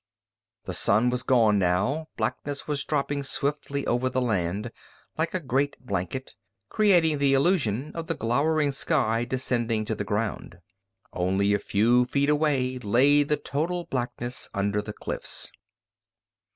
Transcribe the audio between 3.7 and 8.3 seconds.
over the land, like a great blanket, creating the illusion of the